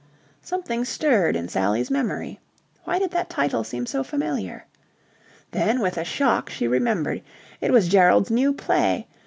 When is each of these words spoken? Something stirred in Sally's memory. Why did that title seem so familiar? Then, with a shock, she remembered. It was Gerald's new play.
Something 0.41 0.83
stirred 0.83 1.35
in 1.35 1.47
Sally's 1.47 1.91
memory. 1.91 2.39
Why 2.85 2.97
did 2.97 3.11
that 3.11 3.29
title 3.29 3.63
seem 3.63 3.85
so 3.85 4.03
familiar? 4.03 4.65
Then, 5.51 5.79
with 5.79 5.95
a 5.95 6.03
shock, 6.03 6.49
she 6.49 6.67
remembered. 6.67 7.21
It 7.61 7.71
was 7.71 7.87
Gerald's 7.87 8.31
new 8.31 8.51
play. 8.51 9.05